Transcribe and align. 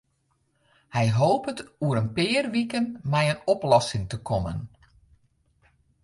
Hy 0.95 1.07
hopet 1.17 1.59
oer 1.85 1.97
in 2.01 2.09
pear 2.15 2.45
wiken 2.53 2.85
mei 3.11 3.25
in 3.33 3.43
oplossing 3.53 4.05
te 4.09 4.17
kommen. 4.29 4.59